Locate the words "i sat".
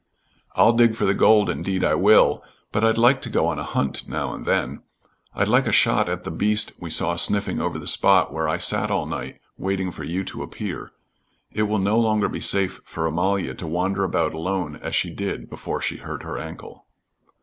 8.49-8.89